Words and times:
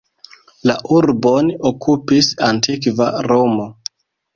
La 0.69 0.75
urbon 1.01 1.53
okupis 1.73 2.33
antikva 2.51 3.15
Romo. 3.33 3.73